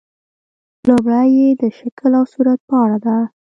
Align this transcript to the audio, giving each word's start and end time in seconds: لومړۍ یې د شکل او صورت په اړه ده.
لومړۍ 0.87 1.29
یې 1.39 1.49
د 1.61 1.63
شکل 1.77 2.11
او 2.19 2.25
صورت 2.33 2.59
په 2.69 2.75
اړه 2.83 2.97
ده. 3.05 3.17